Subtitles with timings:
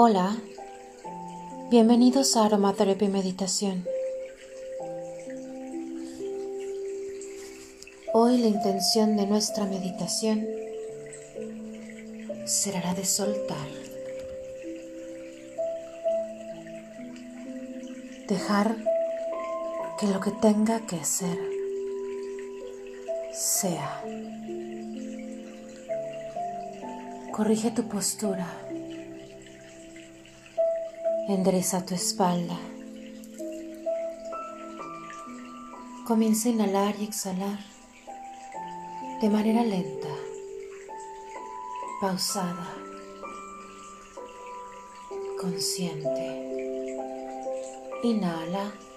[0.00, 0.36] Hola,
[1.70, 3.84] bienvenidos a Aromaterapia y Meditación.
[8.12, 10.46] Hoy la intención de nuestra meditación
[12.44, 13.68] será de soltar,
[18.28, 18.76] dejar
[19.98, 21.36] que lo que tenga que ser
[23.32, 24.04] sea.
[27.32, 28.67] Corrige tu postura.
[31.28, 32.56] Endereza tu espalda.
[36.06, 37.58] Comienza a inhalar y exhalar
[39.20, 40.08] de manera lenta,
[42.00, 42.66] pausada,
[45.38, 46.26] consciente.
[48.04, 48.87] Inhala.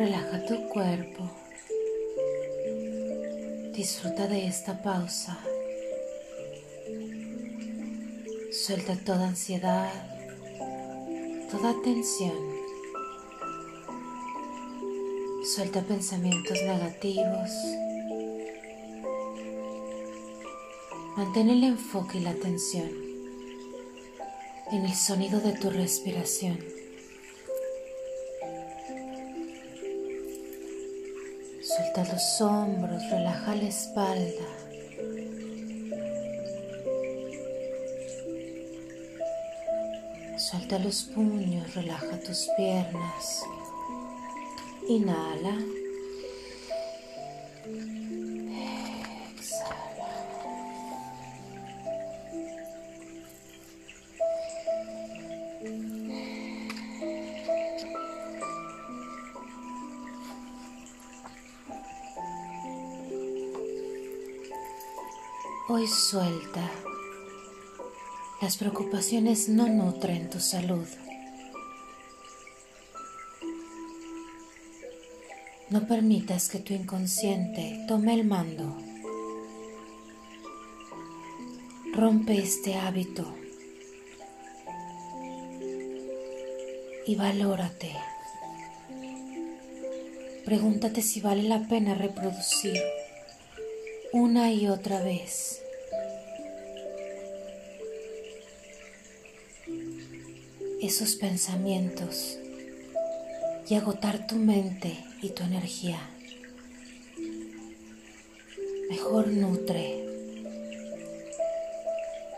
[0.00, 1.30] Relaja tu cuerpo.
[3.74, 5.38] Disfruta de esta pausa.
[8.50, 9.92] Suelta toda ansiedad,
[11.50, 12.32] toda tensión.
[15.54, 17.50] Suelta pensamientos negativos.
[21.18, 22.90] Mantén el enfoque y la atención
[24.72, 26.79] en el sonido de tu respiración.
[31.80, 34.44] Suelta los hombros, relaja la espalda.
[40.36, 43.44] Suelta los puños, relaja tus piernas.
[44.88, 45.79] Inhala.
[65.72, 66.68] Hoy suelta.
[68.42, 70.84] Las preocupaciones no nutren tu salud.
[75.68, 78.76] No permitas que tu inconsciente tome el mando.
[81.94, 83.32] Rompe este hábito
[87.06, 87.94] y valórate.
[90.44, 92.82] Pregúntate si vale la pena reproducir
[94.12, 95.62] una y otra vez.
[100.80, 102.38] Esos pensamientos
[103.68, 106.00] y agotar tu mente y tu energía.
[108.88, 110.06] Mejor nutre.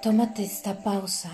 [0.02, 1.32] Tómate esta pausa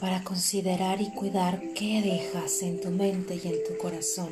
[0.00, 4.28] para considerar y cuidar qué dejas en tu mente y en tu corazón.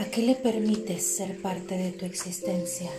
[0.00, 2.90] ¿A qué le permites ser parte de tu existencia?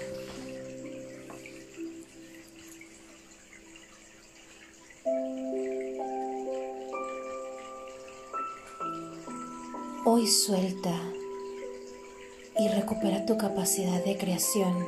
[10.06, 10.94] Hoy suelta
[12.60, 14.88] y recupera tu capacidad de creación.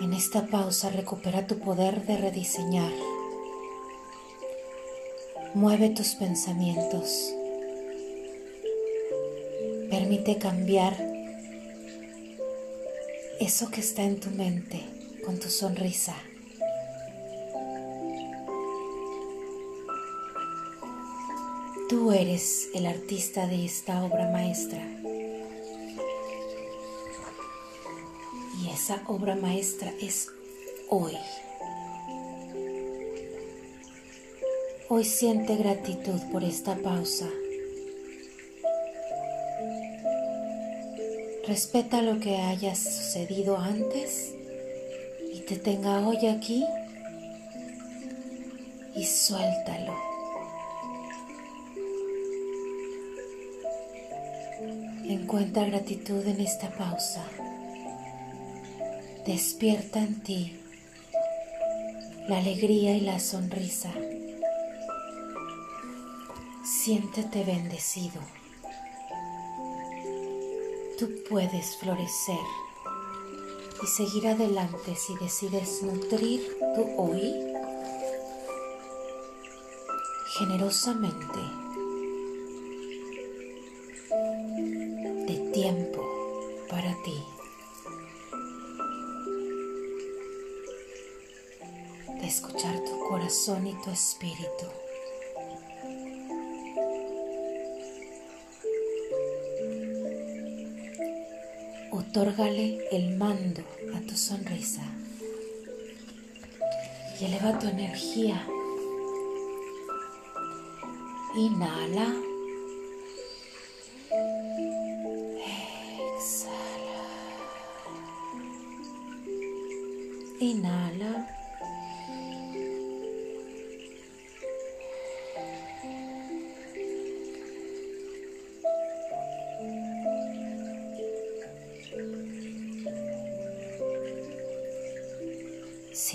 [0.00, 2.92] En esta pausa recupera tu poder de rediseñar.
[5.52, 7.35] Mueve tus pensamientos.
[10.06, 10.94] Permite cambiar
[13.40, 14.80] eso que está en tu mente
[15.24, 16.14] con tu sonrisa.
[21.88, 24.80] Tú eres el artista de esta obra maestra.
[28.62, 30.28] Y esa obra maestra es
[30.88, 31.18] hoy.
[34.88, 37.26] Hoy siente gratitud por esta pausa.
[41.46, 44.34] Respeta lo que haya sucedido antes
[45.32, 46.66] y te tenga hoy aquí
[48.96, 49.94] y suéltalo.
[55.04, 57.24] Encuentra gratitud en esta pausa.
[59.24, 60.60] Despierta en ti
[62.28, 63.92] la alegría y la sonrisa.
[66.64, 68.20] Siéntete bendecido.
[70.98, 72.40] Tú puedes florecer
[73.82, 77.34] y seguir adelante si decides nutrir tu hoy
[80.38, 81.38] generosamente
[85.26, 86.02] de tiempo
[86.70, 87.22] para ti.
[92.20, 94.66] de escuchar tu corazón y tu espíritu.
[102.16, 103.60] Otórgale el mando
[103.94, 104.80] a tu sonrisa
[107.20, 108.42] y eleva tu energía.
[111.36, 112.35] Inhala.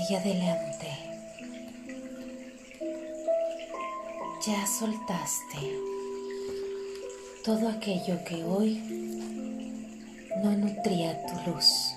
[0.01, 0.87] Sigue adelante.
[4.47, 5.79] Ya soltaste
[7.45, 8.79] todo aquello que hoy
[10.43, 11.93] no nutría tu luz.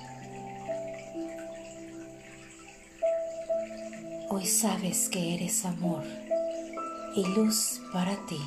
[4.28, 6.04] Hoy sabes que eres amor
[7.16, 8.40] y luz para ti.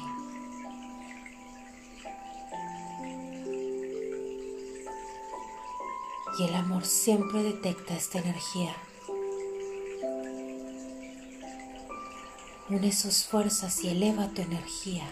[6.37, 8.75] Y el amor siempre detecta esta energía
[12.79, 15.09] Une sus fuerzas y eleva tu energía.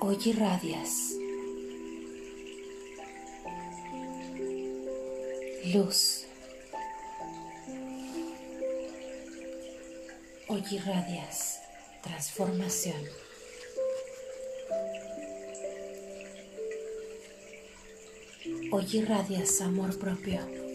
[0.00, 1.12] Hoy irradias
[5.74, 6.24] luz.
[10.48, 11.60] Hoy irradias
[12.02, 13.04] transformación.
[18.72, 20.69] Hoy irradias amor propio.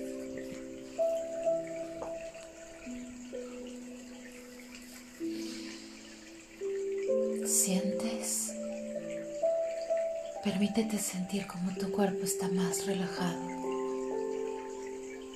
[10.76, 13.48] Permítete sentir como tu cuerpo está más relajado,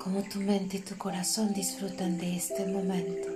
[0.03, 3.29] como tu mente y tu corazón disfrutan de este momento.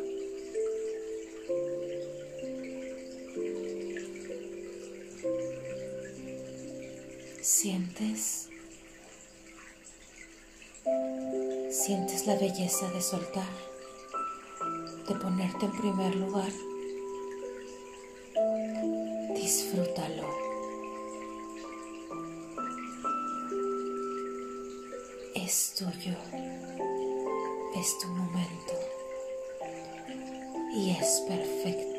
[7.41, 8.49] ¿Sientes?
[11.71, 13.53] ¿Sientes la belleza de soltar,
[15.07, 16.51] de ponerte en primer lugar?
[19.35, 20.42] disfrútalo.
[25.53, 26.15] Es tuyo,
[27.75, 28.73] es tu momento
[30.73, 31.92] y es perfecto.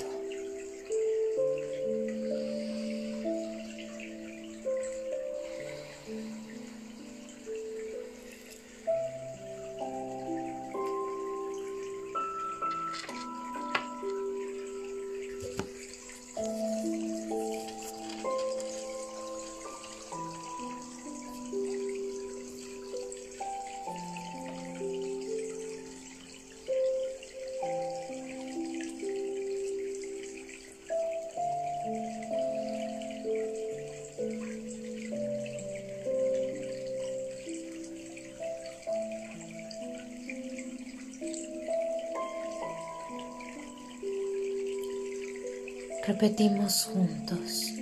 [46.06, 47.73] Repetimos juntos.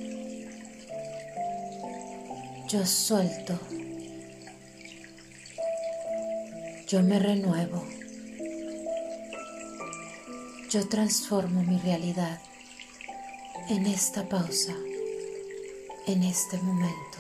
[2.69, 3.59] Yo suelto.
[6.87, 7.85] Yo me renuevo.
[10.71, 12.41] Yo transformo mi realidad
[13.69, 14.77] en esta pausa,
[16.07, 17.19] en este momento.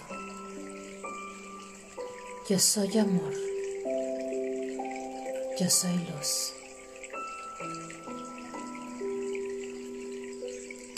[2.49, 3.35] Yo soy amor.
[5.59, 6.62] Yo soy luz.